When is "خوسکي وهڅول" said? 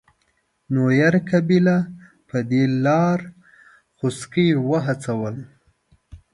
3.97-5.35